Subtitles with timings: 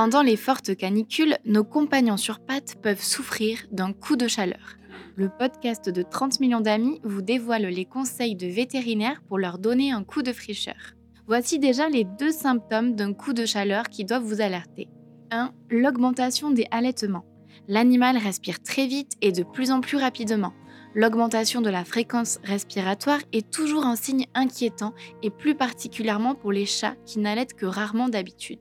[0.00, 4.76] Pendant les fortes canicules, nos compagnons sur pattes peuvent souffrir d'un coup de chaleur.
[5.16, 9.90] Le podcast de 30 millions d'amis vous dévoile les conseils de vétérinaires pour leur donner
[9.90, 10.94] un coup de fraîcheur.
[11.26, 14.86] Voici déjà les deux symptômes d'un coup de chaleur qui doivent vous alerter.
[15.32, 15.50] 1.
[15.68, 17.26] L'augmentation des allaitements.
[17.66, 20.52] L'animal respire très vite et de plus en plus rapidement.
[20.94, 24.94] L'augmentation de la fréquence respiratoire est toujours un signe inquiétant
[25.24, 28.60] et plus particulièrement pour les chats qui n'allaitent que rarement d'habitude.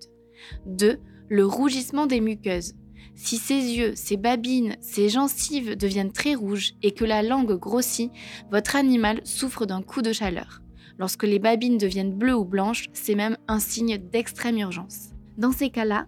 [0.66, 1.00] 2.
[1.30, 2.74] Le rougissement des muqueuses.
[3.16, 8.12] Si ses yeux, ses babines, ses gencives deviennent très rouges et que la langue grossit,
[8.52, 10.62] votre animal souffre d'un coup de chaleur.
[11.00, 15.10] Lorsque les babines deviennent bleues ou blanches, c'est même un signe d'extrême urgence.
[15.38, 16.08] Dans ces cas-là,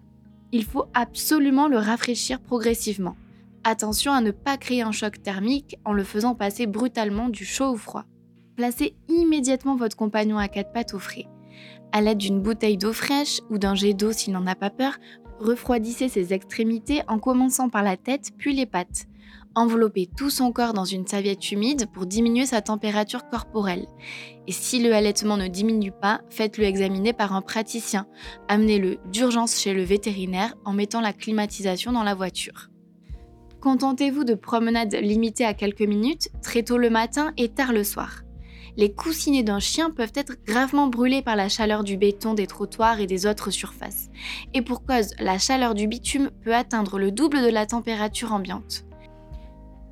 [0.52, 3.16] il faut absolument le rafraîchir progressivement.
[3.62, 7.72] Attention à ne pas créer un choc thermique en le faisant passer brutalement du chaud
[7.72, 8.04] au froid.
[8.56, 11.26] Placez immédiatement votre compagnon à quatre pattes au frais.
[11.92, 14.98] À l'aide d'une bouteille d'eau fraîche ou d'un jet d'eau s'il n'en a pas peur,
[15.40, 19.06] refroidissez ses extrémités en commençant par la tête puis les pattes.
[19.56, 23.86] Enveloppez tout son corps dans une serviette humide pour diminuer sa température corporelle.
[24.46, 28.06] Et si le allaitement ne diminue pas, faites-le examiner par un praticien.
[28.46, 32.70] Amenez-le d'urgence chez le vétérinaire en mettant la climatisation dans la voiture.
[33.60, 38.22] Contentez-vous de promenades limitées à quelques minutes, très tôt le matin et tard le soir.
[38.80, 42.98] Les coussinets d'un chien peuvent être gravement brûlés par la chaleur du béton des trottoirs
[42.98, 44.08] et des autres surfaces.
[44.54, 48.86] Et pour cause, la chaleur du bitume peut atteindre le double de la température ambiante.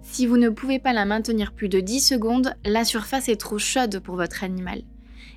[0.01, 3.59] Si vous ne pouvez pas la maintenir plus de 10 secondes, la surface est trop
[3.59, 4.81] chaude pour votre animal.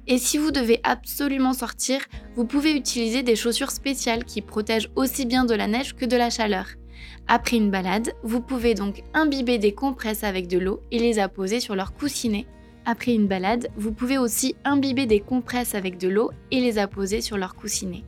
[0.07, 1.99] Et si vous devez absolument sortir,
[2.37, 6.15] vous pouvez utiliser des chaussures spéciales qui protègent aussi bien de la neige que de
[6.15, 6.67] la chaleur.
[7.27, 11.59] Après une balade, vous pouvez donc imbiber des compresses avec de l'eau et les apposer
[11.59, 12.47] sur leur coussinet.
[12.85, 17.21] Après une balade, vous pouvez aussi imbiber des compresses avec de l'eau et les apposer
[17.21, 18.03] sur leur coussinet.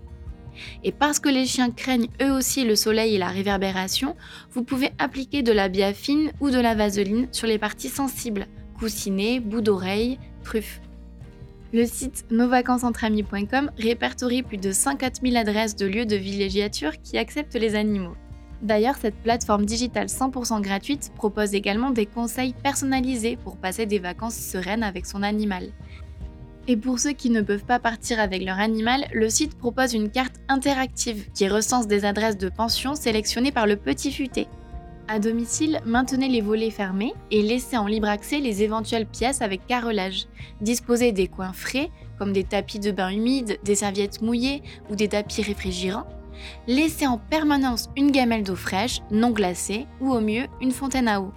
[0.84, 4.16] Et parce que les chiens craignent eux aussi le soleil et la réverbération,
[4.52, 8.48] vous pouvez appliquer de la biafine ou de la vaseline sur les parties sensibles,
[8.80, 10.82] coussinets, bouts d'oreilles, truffes.
[11.72, 17.56] Le site nosvacancesentramis.com répertorie plus de 54 000 adresses de lieux de villégiature qui acceptent
[17.56, 18.16] les animaux.
[18.64, 24.38] D'ailleurs, cette plateforme digitale 100% gratuite propose également des conseils personnalisés pour passer des vacances
[24.38, 25.70] sereines avec son animal.
[26.70, 30.10] Et pour ceux qui ne peuvent pas partir avec leur animal, le site propose une
[30.10, 34.48] carte interactive qui recense des adresses de pension sélectionnées par le petit futé.
[35.10, 39.68] À domicile, maintenez les volets fermés et laissez en libre accès les éventuelles pièces avec
[39.68, 40.28] carrelage.
[40.62, 45.10] Disposez des coins frais, comme des tapis de bain humides, des serviettes mouillées ou des
[45.10, 46.08] tapis réfrigérants.
[46.68, 51.22] Laissez en permanence une gamelle d'eau fraîche, non glacée, ou au mieux une fontaine à
[51.22, 51.32] eau.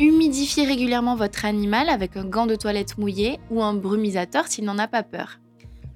[0.00, 4.78] Humidifiez régulièrement votre animal avec un gant de toilette mouillé ou un brumisateur s'il n'en
[4.78, 5.38] a pas peur.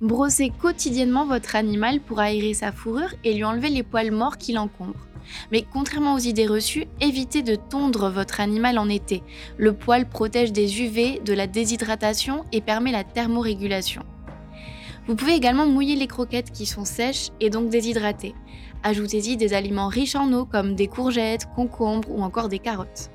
[0.00, 4.52] Brossez quotidiennement votre animal pour aérer sa fourrure et lui enlever les poils morts qui
[4.52, 5.08] l'encombrent.
[5.50, 9.22] Mais contrairement aux idées reçues, évitez de tondre votre animal en été.
[9.56, 14.04] Le poil protège des UV, de la déshydratation et permet la thermorégulation.
[15.08, 18.34] Vous pouvez également mouiller les croquettes qui sont sèches et donc déshydratées.
[18.82, 23.10] Ajoutez-y des aliments riches en eau comme des courgettes, concombres ou encore des carottes.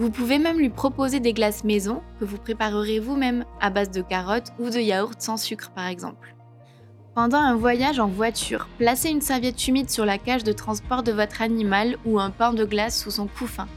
[0.00, 4.02] Vous pouvez même lui proposer des glaces maison que vous préparerez vous-même à base de
[4.02, 6.34] carottes ou de yaourt sans sucre par exemple.
[7.14, 11.12] Pendant un voyage en voiture, placez une serviette humide sur la cage de transport de
[11.12, 13.68] votre animal ou un pain de glace sous son couffin.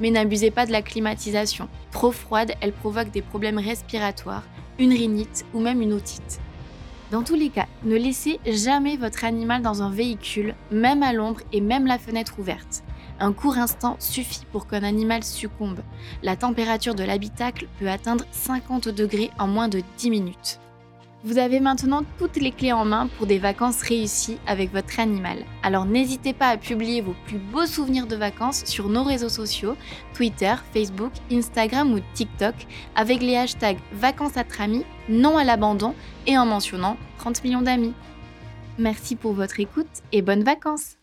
[0.00, 1.68] Mais n'abusez pas de la climatisation.
[1.90, 4.44] Trop froide, elle provoque des problèmes respiratoires,
[4.78, 6.40] une rhinite ou même une otite.
[7.10, 11.40] Dans tous les cas, ne laissez jamais votre animal dans un véhicule, même à l'ombre
[11.52, 12.84] et même la fenêtre ouverte.
[13.18, 15.80] Un court instant suffit pour qu'un animal succombe.
[16.22, 20.60] La température de l'habitacle peut atteindre 50 degrés en moins de 10 minutes.
[21.22, 25.44] Vous avez maintenant toutes les clés en main pour des vacances réussies avec votre animal.
[25.62, 29.76] Alors n'hésitez pas à publier vos plus beaux souvenirs de vacances sur nos réseaux sociaux,
[30.14, 32.54] Twitter, Facebook, Instagram ou TikTok,
[32.94, 34.44] avec les hashtags vacances à
[35.10, 35.94] non à l'abandon
[36.26, 37.92] et en mentionnant 30 millions d'amis.
[38.78, 40.96] Merci pour votre écoute et bonnes vacances